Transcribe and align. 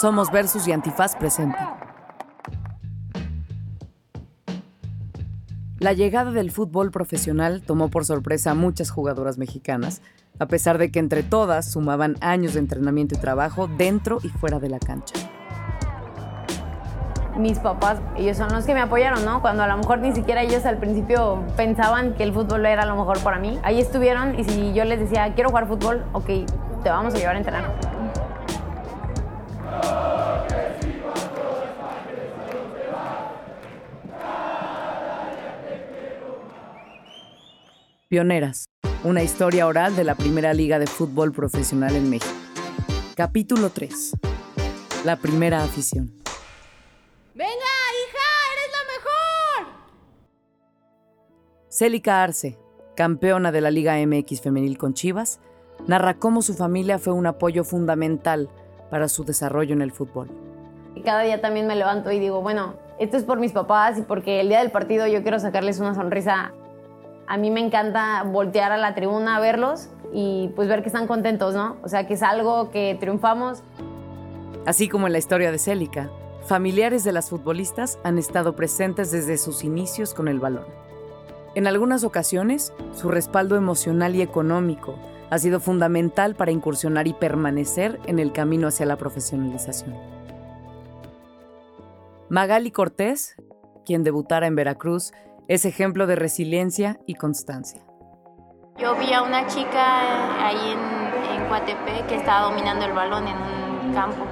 Somos 0.00 0.30
Versus 0.30 0.68
y 0.68 0.72
Antifaz 0.72 1.16
presente. 1.16 1.58
La 5.78 5.92
llegada 5.92 6.32
del 6.32 6.50
fútbol 6.50 6.90
profesional 6.90 7.62
tomó 7.62 7.88
por 7.90 8.04
sorpresa 8.04 8.50
a 8.50 8.54
muchas 8.54 8.90
jugadoras 8.90 9.38
mexicanas, 9.38 10.02
a 10.38 10.46
pesar 10.46 10.78
de 10.78 10.90
que 10.90 10.98
entre 10.98 11.22
todas 11.22 11.70
sumaban 11.70 12.16
años 12.20 12.54
de 12.54 12.60
entrenamiento 12.60 13.14
y 13.14 13.18
trabajo 13.18 13.68
dentro 13.68 14.18
y 14.22 14.28
fuera 14.28 14.58
de 14.58 14.68
la 14.68 14.78
cancha. 14.78 15.14
Mis 17.36 17.58
papás, 17.58 17.98
ellos 18.16 18.38
son 18.38 18.50
los 18.50 18.64
que 18.64 18.72
me 18.72 18.80
apoyaron, 18.80 19.22
¿no? 19.24 19.42
Cuando 19.42 19.62
a 19.62 19.66
lo 19.66 19.76
mejor 19.76 19.98
ni 19.98 20.12
siquiera 20.12 20.42
ellos 20.42 20.64
al 20.64 20.78
principio 20.78 21.44
pensaban 21.54 22.14
que 22.14 22.22
el 22.22 22.32
fútbol 22.32 22.64
era 22.64 22.86
lo 22.86 22.96
mejor 22.96 23.18
para 23.20 23.38
mí. 23.38 23.58
Ahí 23.62 23.78
estuvieron 23.78 24.40
y 24.40 24.44
si 24.44 24.72
yo 24.72 24.84
les 24.84 25.00
decía, 25.00 25.34
quiero 25.34 25.50
jugar 25.50 25.68
fútbol, 25.68 26.04
ok, 26.14 26.26
te 26.82 26.88
vamos 26.88 27.14
a 27.14 27.18
llevar 27.18 27.36
a 27.36 27.38
entrenar. 27.38 27.74
Pioneras, 38.08 38.70
una 39.04 39.22
historia 39.22 39.66
oral 39.66 39.94
de 39.94 40.04
la 40.04 40.14
primera 40.14 40.54
liga 40.54 40.78
de 40.78 40.86
fútbol 40.86 41.32
profesional 41.32 41.94
en 41.96 42.08
México. 42.08 42.32
Capítulo 43.14 43.68
3. 43.70 44.12
La 45.04 45.16
primera 45.16 45.62
afición. 45.62 46.25
¡Venga, 47.36 47.52
hija! 47.52 48.26
¡Eres 48.54 48.72
la 48.72 48.82
mejor! 48.94 49.74
Célica 51.68 52.22
Arce, 52.22 52.58
campeona 52.94 53.52
de 53.52 53.60
la 53.60 53.70
Liga 53.70 53.94
MX 53.98 54.40
femenil 54.40 54.78
con 54.78 54.94
Chivas, 54.94 55.38
narra 55.86 56.14
cómo 56.14 56.40
su 56.40 56.54
familia 56.54 56.98
fue 56.98 57.12
un 57.12 57.26
apoyo 57.26 57.62
fundamental 57.62 58.48
para 58.90 59.10
su 59.10 59.24
desarrollo 59.24 59.74
en 59.74 59.82
el 59.82 59.92
fútbol. 59.92 60.30
Cada 61.04 61.24
día 61.24 61.42
también 61.42 61.66
me 61.66 61.76
levanto 61.76 62.10
y 62.10 62.18
digo, 62.18 62.40
bueno, 62.40 62.76
esto 62.98 63.18
es 63.18 63.24
por 63.24 63.38
mis 63.38 63.52
papás 63.52 63.98
y 63.98 64.02
porque 64.02 64.40
el 64.40 64.48
día 64.48 64.60
del 64.60 64.70
partido 64.70 65.06
yo 65.06 65.20
quiero 65.20 65.38
sacarles 65.38 65.78
una 65.78 65.94
sonrisa 65.94 66.54
a 67.26 67.36
mí 67.36 67.50
me 67.50 67.60
encanta 67.60 68.22
voltear 68.22 68.72
a 68.72 68.78
la 68.78 68.94
tribuna 68.94 69.36
a 69.36 69.40
verlos 69.40 69.90
y 70.10 70.52
pues 70.56 70.68
ver 70.68 70.80
que 70.80 70.88
están 70.88 71.06
contentos, 71.06 71.54
¿no? 71.54 71.76
O 71.82 71.88
sea, 71.88 72.06
que 72.06 72.14
es 72.14 72.22
algo 72.22 72.70
que 72.70 72.96
triunfamos. 72.98 73.62
Así 74.64 74.88
como 74.88 75.06
en 75.06 75.12
la 75.12 75.18
historia 75.18 75.52
de 75.52 75.58
Célica, 75.58 76.08
familiares 76.46 77.04
de 77.04 77.12
las 77.12 77.30
futbolistas 77.30 77.98
han 78.04 78.18
estado 78.18 78.54
presentes 78.56 79.10
desde 79.10 79.36
sus 79.36 79.64
inicios 79.64 80.14
con 80.14 80.28
el 80.28 80.40
balón. 80.40 80.66
En 81.54 81.66
algunas 81.66 82.04
ocasiones, 82.04 82.72
su 82.94 83.08
respaldo 83.08 83.56
emocional 83.56 84.14
y 84.14 84.22
económico 84.22 84.98
ha 85.30 85.38
sido 85.38 85.58
fundamental 85.58 86.34
para 86.36 86.52
incursionar 86.52 87.06
y 87.08 87.14
permanecer 87.14 87.98
en 88.06 88.18
el 88.18 88.32
camino 88.32 88.68
hacia 88.68 88.86
la 88.86 88.96
profesionalización. 88.96 89.94
Magali 92.28 92.70
Cortés, 92.70 93.36
quien 93.84 94.02
debutara 94.02 94.46
en 94.46 94.54
Veracruz, 94.54 95.12
es 95.48 95.64
ejemplo 95.64 96.06
de 96.06 96.16
resiliencia 96.16 96.98
y 97.06 97.14
constancia. 97.14 97.82
Yo 98.78 98.94
vi 98.96 99.12
a 99.12 99.22
una 99.22 99.46
chica 99.46 100.46
ahí 100.46 100.72
en, 100.72 101.40
en 101.40 101.48
Coatepec 101.48 102.06
que 102.08 102.16
estaba 102.16 102.50
dominando 102.50 102.84
el 102.84 102.92
balón 102.92 103.26
en 103.26 103.36
un 103.36 103.94
campo. 103.94 104.26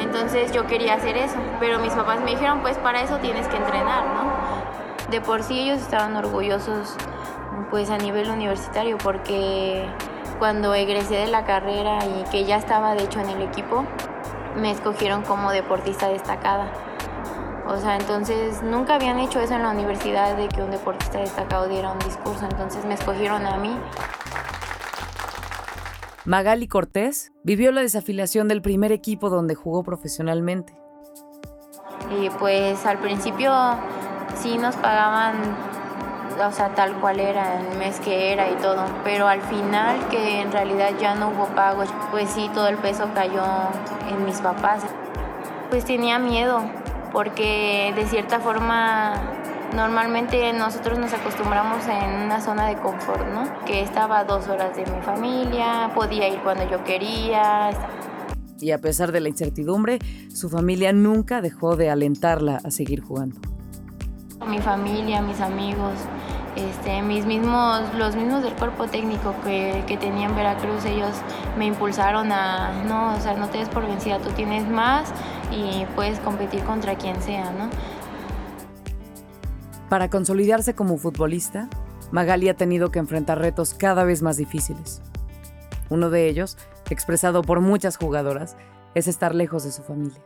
Entonces 0.00 0.52
yo 0.52 0.66
quería 0.66 0.94
hacer 0.94 1.16
eso, 1.16 1.36
pero 1.60 1.78
mis 1.78 1.92
papás 1.92 2.20
me 2.20 2.30
dijeron, 2.30 2.60
pues 2.60 2.76
para 2.78 3.02
eso 3.02 3.18
tienes 3.18 3.46
que 3.48 3.56
entrenar, 3.56 4.04
¿no? 4.06 5.10
De 5.10 5.20
por 5.20 5.42
sí 5.42 5.60
ellos 5.60 5.80
estaban 5.80 6.16
orgullosos 6.16 6.96
pues 7.70 7.90
a 7.90 7.98
nivel 7.98 8.30
universitario 8.30 8.98
porque 8.98 9.86
cuando 10.38 10.74
egresé 10.74 11.16
de 11.16 11.26
la 11.26 11.44
carrera 11.44 11.98
y 12.04 12.24
que 12.30 12.44
ya 12.44 12.56
estaba 12.56 12.94
de 12.94 13.04
hecho 13.04 13.20
en 13.20 13.30
el 13.30 13.42
equipo, 13.42 13.84
me 14.56 14.70
escogieron 14.70 15.22
como 15.22 15.50
deportista 15.50 16.08
destacada. 16.08 16.70
O 17.66 17.76
sea, 17.76 17.96
entonces 17.96 18.62
nunca 18.62 18.94
habían 18.94 19.18
hecho 19.18 19.40
eso 19.40 19.54
en 19.54 19.62
la 19.62 19.70
universidad 19.70 20.36
de 20.36 20.48
que 20.48 20.62
un 20.62 20.70
deportista 20.70 21.18
destacado 21.18 21.68
diera 21.68 21.90
un 21.92 21.98
discurso, 21.98 22.46
entonces 22.50 22.84
me 22.84 22.94
escogieron 22.94 23.44
a 23.46 23.56
mí. 23.58 23.78
Magali 26.28 26.68
Cortés 26.68 27.32
vivió 27.42 27.72
la 27.72 27.80
desafiliación 27.80 28.48
del 28.48 28.60
primer 28.60 28.92
equipo 28.92 29.30
donde 29.30 29.54
jugó 29.54 29.82
profesionalmente. 29.82 30.74
Y 32.20 32.28
pues 32.28 32.84
al 32.84 32.98
principio 32.98 33.50
sí 34.36 34.58
nos 34.58 34.76
pagaban, 34.76 35.36
o 36.46 36.52
sea, 36.52 36.74
tal 36.74 37.00
cual 37.00 37.18
era, 37.18 37.58
el 37.58 37.78
mes 37.78 37.98
que 38.00 38.30
era 38.30 38.50
y 38.50 38.56
todo, 38.56 38.84
pero 39.04 39.26
al 39.26 39.40
final 39.40 40.06
que 40.10 40.42
en 40.42 40.52
realidad 40.52 40.90
ya 41.00 41.14
no 41.14 41.30
hubo 41.30 41.46
pagos, 41.54 41.88
pues 42.10 42.28
sí, 42.28 42.50
todo 42.52 42.68
el 42.68 42.76
peso 42.76 43.08
cayó 43.14 43.44
en 44.10 44.26
mis 44.26 44.38
papás. 44.42 44.82
Pues 45.70 45.86
tenía 45.86 46.18
miedo, 46.18 46.60
porque 47.10 47.94
de 47.96 48.04
cierta 48.04 48.38
forma 48.38 49.14
normalmente 49.74 50.52
nosotros 50.52 50.98
nos 50.98 51.12
acostumbramos 51.12 51.86
en 51.86 52.22
una 52.22 52.40
zona 52.40 52.66
de 52.68 52.76
confort, 52.76 53.26
¿no? 53.32 53.64
Que 53.64 53.82
estaba 53.82 54.20
a 54.20 54.24
dos 54.24 54.48
horas 54.48 54.76
de 54.76 54.86
mi 54.86 55.00
familia, 55.02 55.90
podía 55.94 56.28
ir 56.28 56.40
cuando 56.40 56.68
yo 56.70 56.82
quería. 56.84 57.70
Y 58.60 58.72
a 58.72 58.78
pesar 58.78 59.12
de 59.12 59.20
la 59.20 59.28
incertidumbre, 59.28 59.98
su 60.34 60.48
familia 60.48 60.92
nunca 60.92 61.40
dejó 61.40 61.76
de 61.76 61.90
alentarla 61.90 62.60
a 62.64 62.70
seguir 62.70 63.02
jugando. 63.02 63.40
Mi 64.48 64.58
familia, 64.58 65.20
mis 65.20 65.40
amigos, 65.40 65.94
este, 66.56 67.02
mis 67.02 67.26
mismos, 67.26 67.82
los 67.96 68.16
mismos 68.16 68.42
del 68.42 68.54
cuerpo 68.54 68.86
técnico 68.86 69.34
que, 69.44 69.84
que 69.86 69.96
tenía 69.96 70.26
en 70.26 70.34
Veracruz, 70.34 70.84
ellos 70.84 71.12
me 71.56 71.66
impulsaron 71.66 72.32
a, 72.32 72.84
no, 72.84 73.14
o 73.14 73.20
sea, 73.20 73.34
no 73.34 73.48
te 73.48 73.58
des 73.58 73.68
por 73.68 73.86
vencida, 73.86 74.18
tú 74.18 74.30
tienes 74.30 74.68
más 74.68 75.12
y 75.52 75.84
puedes 75.94 76.18
competir 76.20 76.62
contra 76.62 76.96
quien 76.96 77.20
sea, 77.22 77.50
¿no? 77.52 77.68
Para 79.88 80.10
consolidarse 80.10 80.74
como 80.74 80.98
futbolista, 80.98 81.70
Magali 82.12 82.50
ha 82.50 82.56
tenido 82.56 82.90
que 82.90 82.98
enfrentar 82.98 83.38
retos 83.38 83.72
cada 83.72 84.04
vez 84.04 84.20
más 84.20 84.36
difíciles. 84.36 85.00
Uno 85.88 86.10
de 86.10 86.28
ellos, 86.28 86.58
expresado 86.90 87.40
por 87.40 87.60
muchas 87.60 87.96
jugadoras, 87.96 88.54
es 88.94 89.06
estar 89.08 89.34
lejos 89.34 89.64
de 89.64 89.72
su 89.72 89.82
familia. 89.82 90.22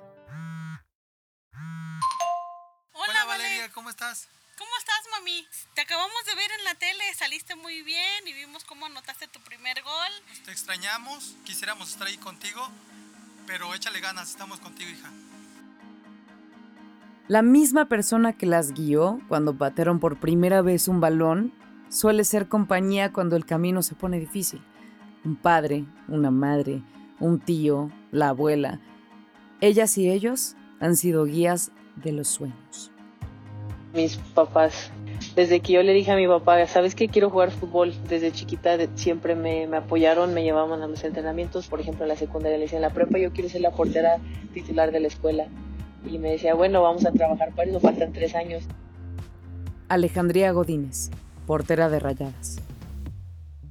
Hola, 2.93 3.25
Valeria, 3.29 3.71
¿cómo 3.73 3.89
estás? 3.89 4.27
¿Cómo 4.59 4.71
estás, 4.81 5.01
mami? 5.13 5.47
Te 5.75 5.83
acabamos 5.83 6.25
de 6.27 6.35
ver 6.35 6.51
en 6.59 6.65
la 6.65 6.75
tele, 6.75 7.15
saliste 7.15 7.55
muy 7.55 7.83
bien 7.83 8.27
y 8.27 8.33
vimos 8.33 8.65
cómo 8.65 8.87
anotaste 8.87 9.29
tu 9.29 9.39
primer 9.43 9.81
gol. 9.83 10.13
Te 10.45 10.51
extrañamos, 10.51 11.37
quisiéramos 11.45 11.89
estar 11.91 12.09
ahí 12.09 12.17
contigo, 12.17 12.69
pero 13.47 13.73
échale 13.75 14.01
ganas, 14.01 14.31
estamos 14.31 14.59
contigo, 14.59 14.91
hija. 14.91 15.11
La 17.29 17.43
misma 17.43 17.89
persona 17.89 18.33
que 18.33 18.47
las 18.47 18.73
guió 18.73 19.21
cuando 19.29 19.55
bateron 19.55 20.01
por 20.01 20.19
primera 20.19 20.61
vez 20.61 20.89
un 20.89 21.01
balón 21.01 21.53
suele 21.89 22.25
ser 22.25 22.49
compañía 22.49 23.13
cuando 23.13 23.37
el 23.37 23.47
camino 23.47 23.83
se 23.83 23.95
pone 23.95 24.19
difícil. 24.19 24.61
Un 25.25 25.37
padre, 25.37 25.85
una 26.09 26.33
madre, 26.33 26.83
un 27.21 27.39
tío, 27.39 27.93
la 28.11 28.31
abuela. 28.31 28.81
Ellas 29.61 29.97
y 29.99 30.11
ellos 30.11 30.57
han 30.81 30.97
sido 30.97 31.25
guías 31.25 31.71
de 31.95 32.11
los 32.11 32.27
sueños. 32.27 32.91
Mis 33.95 34.17
papás, 34.17 34.91
desde 35.37 35.61
que 35.61 35.75
yo 35.75 35.83
le 35.85 35.93
dije 35.93 36.11
a 36.11 36.17
mi 36.17 36.27
papá, 36.27 36.67
¿sabes 36.67 36.97
qué? 36.97 37.07
Quiero 37.07 37.31
jugar 37.31 37.53
fútbol. 37.53 37.95
Desde 38.09 38.33
chiquita 38.33 38.77
siempre 38.97 39.37
me, 39.37 39.69
me 39.69 39.77
apoyaron, 39.77 40.35
me 40.35 40.43
llevaban 40.43 40.83
a 40.83 40.89
los 40.89 41.05
entrenamientos. 41.05 41.69
Por 41.69 41.81
ejemplo, 41.81 42.03
en 42.03 42.09
la 42.09 42.17
secundaria 42.17 42.59
le 42.59 42.65
decían, 42.65 42.83
en 42.83 42.89
la 42.89 42.95
prepa 42.95 43.19
yo 43.19 43.33
quiero 43.33 43.49
ser 43.49 43.61
la 43.61 43.71
portera 43.71 44.19
titular 44.53 44.91
de 44.91 44.99
la 44.99 45.07
escuela. 45.07 45.47
Y 46.05 46.19
me 46.19 46.33
decía, 46.33 46.55
bueno, 46.55 46.83
vamos 46.83 47.07
a 47.07 47.13
trabajar 47.13 47.53
para 47.55 47.71
eso, 47.71 47.81
faltan 47.81 48.13
tres 48.13 48.35
años. 48.35 48.65
Alejandría 49.89 50.53
Godínez, 50.53 51.11
portera 51.47 51.89
de 51.89 51.99
Rayadas. 51.99 52.63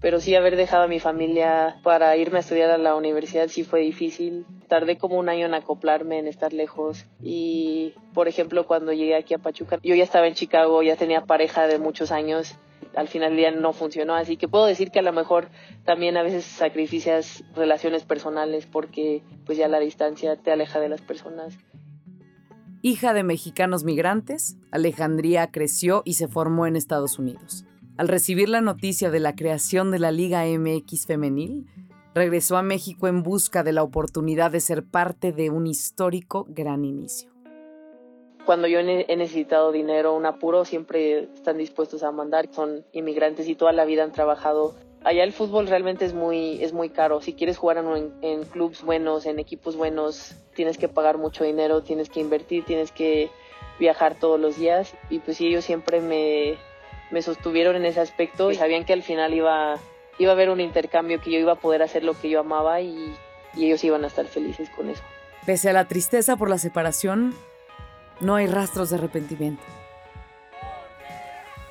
Pero 0.01 0.19
sí 0.19 0.33
haber 0.33 0.55
dejado 0.55 0.83
a 0.83 0.87
mi 0.87 0.99
familia 0.99 1.77
para 1.83 2.17
irme 2.17 2.37
a 2.37 2.41
estudiar 2.41 2.71
a 2.71 2.79
la 2.79 2.95
universidad 2.95 3.47
sí 3.49 3.63
fue 3.63 3.81
difícil. 3.81 4.45
Tardé 4.67 4.97
como 4.97 5.17
un 5.17 5.29
año 5.29 5.45
en 5.45 5.53
acoplarme, 5.53 6.17
en 6.17 6.27
estar 6.27 6.53
lejos. 6.53 7.05
Y, 7.21 7.93
por 8.15 8.27
ejemplo, 8.27 8.65
cuando 8.65 8.93
llegué 8.93 9.15
aquí 9.15 9.35
a 9.35 9.37
Pachuca, 9.37 9.79
yo 9.83 9.93
ya 9.93 10.03
estaba 10.03 10.27
en 10.27 10.33
Chicago, 10.33 10.81
ya 10.81 10.95
tenía 10.95 11.25
pareja 11.25 11.67
de 11.67 11.77
muchos 11.77 12.11
años. 12.11 12.55
Al 12.95 13.07
final 13.07 13.29
del 13.29 13.37
día 13.37 13.51
no 13.51 13.73
funcionó, 13.73 14.15
así 14.15 14.37
que 14.37 14.47
puedo 14.47 14.65
decir 14.65 14.89
que 14.89 14.99
a 14.99 15.03
lo 15.03 15.13
mejor 15.13 15.49
también 15.85 16.17
a 16.17 16.23
veces 16.23 16.45
sacrificias 16.45 17.43
relaciones 17.55 18.03
personales 18.03 18.65
porque 18.65 19.23
pues 19.45 19.57
ya 19.57 19.67
la 19.67 19.79
distancia 19.79 20.35
te 20.35 20.51
aleja 20.51 20.79
de 20.79 20.89
las 20.89 21.01
personas. 21.01 21.57
Hija 22.83 23.13
de 23.13 23.21
mexicanos 23.21 23.83
migrantes, 23.83 24.57
Alejandría 24.71 25.51
creció 25.51 26.01
y 26.03 26.13
se 26.13 26.27
formó 26.27 26.65
en 26.65 26.75
Estados 26.75 27.19
Unidos. 27.19 27.63
Al 27.95 28.07
recibir 28.07 28.49
la 28.49 28.61
noticia 28.61 29.11
de 29.11 29.19
la 29.19 29.35
creación 29.35 29.91
de 29.91 29.99
la 29.99 30.09
Liga 30.09 30.45
MX 30.45 31.05
femenil, 31.05 31.67
regresó 32.15 32.57
a 32.57 32.63
México 32.63 33.07
en 33.07 33.21
busca 33.21 33.61
de 33.61 33.71
la 33.71 33.83
oportunidad 33.83 34.49
de 34.49 34.61
ser 34.61 34.83
parte 34.83 35.31
de 35.31 35.51
un 35.51 35.67
histórico 35.67 36.47
gran 36.49 36.83
inicio. 36.83 37.29
cuando 38.47 38.67
yo 38.67 38.79
he 38.79 39.15
necesitado 39.15 39.71
dinero, 39.71 40.15
un 40.15 40.25
apuro, 40.25 40.65
siempre 40.65 41.29
están 41.35 41.59
dispuestos 41.59 42.01
a 42.01 42.11
mandar. 42.11 42.49
Son 42.51 42.83
inmigrantes 42.93 43.47
y 43.47 43.53
toda 43.53 43.73
la 43.73 43.85
vida 43.85 44.03
han 44.03 44.11
trabajado. 44.11 44.73
Allá 45.03 45.23
el 45.23 45.33
fútbol 45.33 45.67
realmente 45.67 46.05
es 46.05 46.13
muy, 46.13 46.63
es 46.63 46.73
muy 46.73 46.89
caro. 46.89 47.21
Si 47.21 47.33
quieres 47.33 47.57
jugar 47.57 47.77
en, 47.77 48.13
en 48.21 48.43
clubes 48.43 48.83
buenos, 48.83 49.25
en 49.25 49.39
equipos 49.39 49.75
buenos, 49.75 50.35
tienes 50.53 50.77
que 50.77 50.87
pagar 50.87 51.17
mucho 51.17 51.43
dinero, 51.43 51.81
tienes 51.81 52.09
que 52.09 52.19
invertir, 52.19 52.65
tienes 52.65 52.91
que 52.91 53.31
viajar 53.79 54.15
todos 54.15 54.39
los 54.39 54.57
días. 54.57 54.93
Y 55.09 55.19
pues 55.19 55.37
sí, 55.37 55.47
ellos 55.47 55.65
siempre 55.65 56.01
me, 56.01 56.55
me 57.09 57.21
sostuvieron 57.23 57.75
en 57.75 57.85
ese 57.85 57.99
aspecto 57.99 58.51
y 58.51 58.55
sabían 58.55 58.85
que 58.85 58.93
al 58.93 59.01
final 59.01 59.33
iba, 59.33 59.79
iba 60.19 60.31
a 60.31 60.33
haber 60.33 60.51
un 60.51 60.59
intercambio, 60.59 61.19
que 61.19 61.31
yo 61.31 61.39
iba 61.39 61.53
a 61.53 61.59
poder 61.59 61.81
hacer 61.81 62.03
lo 62.03 62.13
que 62.13 62.29
yo 62.29 62.39
amaba 62.39 62.81
y, 62.81 63.15
y 63.55 63.65
ellos 63.65 63.83
iban 63.83 64.03
a 64.03 64.07
estar 64.07 64.27
felices 64.27 64.69
con 64.69 64.89
eso. 64.89 65.01
Pese 65.47 65.71
a 65.71 65.73
la 65.73 65.87
tristeza 65.87 66.37
por 66.37 66.47
la 66.47 66.59
separación, 66.59 67.33
no 68.19 68.35
hay 68.35 68.45
rastros 68.45 68.91
de 68.91 68.97
arrepentimiento. 68.97 69.63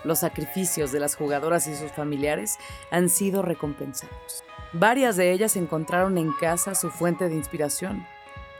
Los 0.04 0.20
sacrificios 0.20 0.92
de 0.92 1.00
las 1.00 1.16
jugadoras 1.16 1.66
y 1.66 1.74
sus 1.74 1.92
familiares 1.92 2.58
han 2.90 3.08
sido 3.08 3.42
recompensados. 3.42 4.44
Varias 4.72 5.16
de 5.16 5.32
ellas 5.32 5.56
encontraron 5.56 6.16
en 6.16 6.32
casa 6.32 6.74
su 6.74 6.90
fuente 6.90 7.28
de 7.28 7.34
inspiración, 7.34 8.06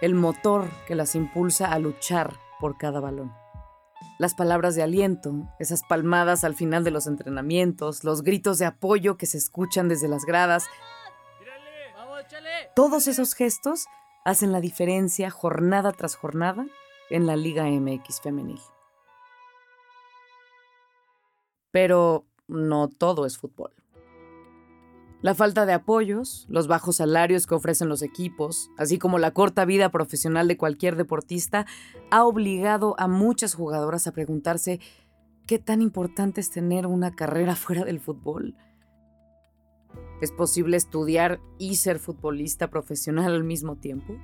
el 0.01 0.15
motor 0.15 0.69
que 0.87 0.95
las 0.95 1.15
impulsa 1.15 1.73
a 1.73 1.79
luchar 1.79 2.37
por 2.59 2.77
cada 2.77 3.01
balón. 3.01 3.33
Las 4.19 4.35
palabras 4.35 4.75
de 4.75 4.83
aliento, 4.83 5.49
esas 5.59 5.83
palmadas 5.83 6.45
al 6.45 6.55
final 6.55 6.85
de 6.85 6.91
los 6.91 7.07
entrenamientos, 7.07 8.05
los 8.05 8.23
gritos 8.23 8.59
de 8.59 8.67
apoyo 8.67 9.17
que 9.17 9.27
se 9.27 9.39
escuchan 9.39 9.89
desde 9.89 10.09
las 10.09 10.25
gradas, 10.25 10.67
todos 12.77 13.09
esos 13.09 13.35
gestos 13.35 13.87
hacen 14.25 14.53
la 14.53 14.61
diferencia 14.61 15.31
jornada 15.31 15.93
tras 15.93 16.17
jornada 16.17 16.67
en 17.09 17.27
la 17.27 17.37
Liga 17.37 17.65
MX 17.65 18.21
femenil. 18.21 18.61
Pero 21.71 22.27
no 22.49 22.89
todo 22.89 23.27
es 23.27 23.39
fútbol. 23.39 23.73
La 25.23 25.35
falta 25.35 25.67
de 25.67 25.75
apoyos, 25.75 26.47
los 26.49 26.67
bajos 26.67 26.97
salarios 26.97 27.47
que 27.47 27.55
ofrecen 27.55 27.91
los 27.91 28.01
equipos, 28.01 28.71
así 28.79 28.99
como 28.99 29.19
la 29.19 29.33
corta 29.33 29.67
vida 29.67 29.91
profesional 29.91 30.49
de 30.49 30.57
cualquier 30.57 30.97
deportista, 30.97 31.67
ha 32.11 32.25
obligado 32.25 32.95
a 32.99 33.07
muchas 33.07 33.55
jugadoras 33.55 34.07
a 34.07 34.13
preguntarse 34.13 34.81
qué 35.47 35.59
tan 35.59 35.83
importante 35.83 36.41
es 36.41 36.51
tener 36.51 36.87
una 36.87 37.15
carrera 37.15 37.55
fuera 37.55 37.85
del 37.85 38.01
fútbol. 38.01 38.57
¿Es 40.23 40.33
posible 40.33 40.79
estudiar 40.79 41.39
y 41.59 41.77
ser 41.77 41.99
futbolista 41.99 42.71
profesional 42.71 43.35
al 43.35 43.45
mismo 43.45 43.77
tiempo? 43.77 44.17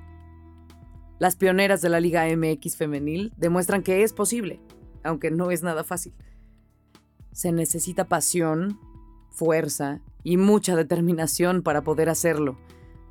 Las 1.18 1.36
pioneras 1.36 1.82
de 1.82 1.90
la 1.90 2.00
Liga 2.00 2.24
MX 2.24 2.76
femenil 2.76 3.34
demuestran 3.36 3.82
que 3.82 4.02
es 4.02 4.14
posible, 4.14 4.60
aunque 5.02 5.30
no 5.30 5.50
es 5.50 5.62
nada 5.62 5.84
fácil. 5.84 6.14
Se 7.36 7.52
necesita 7.52 8.08
pasión, 8.08 8.80
fuerza 9.28 10.00
y 10.24 10.38
mucha 10.38 10.74
determinación 10.74 11.62
para 11.62 11.82
poder 11.82 12.08
hacerlo, 12.08 12.56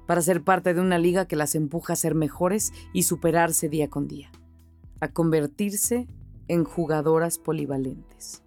para 0.07 0.24
ser 0.24 0.42
parte 0.42 0.74
de 0.74 0.81
una 0.81 0.98
liga 0.98 1.27
que 1.27 1.36
las 1.36 1.54
empuja 1.54 1.94
a 1.94 1.95
ser 1.95 2.16
mejores 2.16 2.74
y 2.92 3.04
superarse 3.04 3.69
día 3.69 3.88
con 3.88 4.07
día, 4.07 4.31
a 5.00 5.10
convertirse 5.10 6.07
en 6.48 6.63
jugadoras 6.63 7.38
polivalentes. 7.38 8.42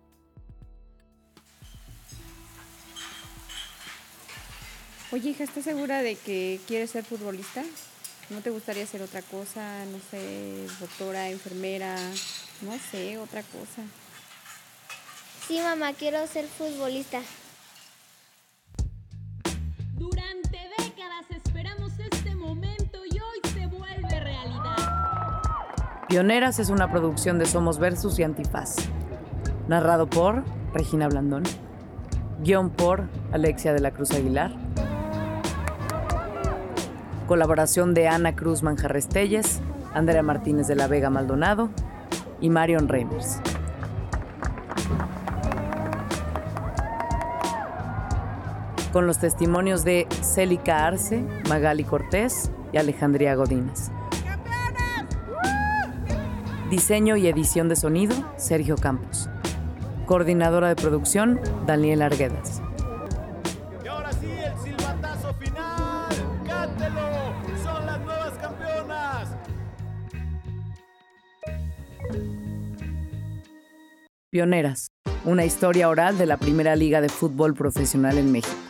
Oye, 5.13 5.31
hija, 5.31 5.45
¿estás 5.45 5.63
segura 5.63 6.03
de 6.03 6.17
que 6.17 6.59
quieres 6.67 6.91
ser 6.91 7.05
futbolista? 7.05 7.63
¿No 8.31 8.41
te 8.41 8.51
gustaría 8.51 8.83
hacer 8.83 9.01
otra 9.01 9.23
cosa? 9.23 9.85
No 9.85 9.99
sé, 10.11 10.67
doctora, 10.81 11.31
enfermera, 11.31 11.97
no 12.63 12.77
sé, 12.91 13.17
otra 13.19 13.45
cosa. 13.45 13.85
Sí, 15.49 15.59
mamá, 15.63 15.95
quiero 15.99 16.27
ser 16.27 16.45
futbolista. 16.45 17.21
Durante 19.97 20.59
décadas 20.77 21.25
esperamos 21.31 21.99
este 21.99 22.35
momento 22.35 22.99
y 23.07 23.19
hoy 23.19 23.51
se 23.55 23.67
vuelve 23.67 24.21
realidad. 24.21 25.43
Pioneras 26.07 26.59
es 26.59 26.69
una 26.69 26.91
producción 26.91 27.39
de 27.39 27.47
Somos 27.47 27.79
Versus 27.79 28.19
y 28.19 28.25
Antifaz. 28.25 28.77
Narrado 29.69 30.07
por 30.07 30.45
Regina 30.75 31.09
Blandón. 31.09 31.45
Guión 32.41 32.69
por 32.69 33.09
Alexia 33.33 33.73
de 33.73 33.81
la 33.81 33.91
Cruz 33.91 34.11
Aguilar 34.13 34.53
Colaboración 37.27 37.93
de 37.93 38.09
Ana 38.09 38.37
Cruz 38.37 38.63
Manjarrestelles, 38.63 39.61
Andrea 39.93 40.23
Martínez 40.23 40.67
de 40.67 40.77
la 40.77 40.89
Vega 40.89 41.11
Maldonado 41.11 41.69
y 42.41 42.49
Marion 42.49 42.89
Reimers. 42.89 43.41
Con 48.93 49.07
los 49.07 49.19
testimonios 49.19 49.85
de 49.85 50.07
Célica 50.23 50.87
Arce, 50.87 51.23
Magali 51.49 51.85
Cortés 51.85 52.51
y 52.73 52.79
Alejandría 52.79 53.35
Godínez. 53.35 53.91
Diseño 56.71 57.17
y 57.17 57.27
edición 57.27 57.69
de 57.69 57.77
sonido, 57.77 58.15
Sergio 58.37 58.77
Campos. 58.77 59.29
Coordinadora 60.07 60.69
de 60.69 60.77
producción, 60.77 61.39
Daniel 61.67 62.01
Arguedas. 62.01 62.63
Pioneras, 74.31 74.93
una 75.25 75.45
historia 75.45 75.89
oral 75.89 76.17
de 76.17 76.27
la 76.27 76.37
primera 76.37 76.77
liga 76.77 77.01
de 77.01 77.09
fútbol 77.09 77.55
profesional 77.55 78.19
en 78.19 78.33
México. 78.33 78.68